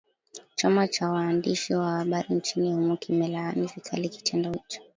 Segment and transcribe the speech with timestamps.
[0.55, 4.81] chama cha waandishi wa habari nchini humo kimelaani vikali kitendo hicho